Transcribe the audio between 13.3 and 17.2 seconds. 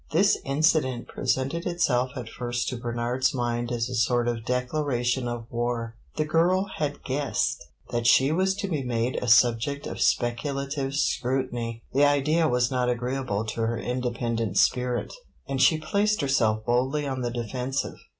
to her independent spirit, and she placed herself boldly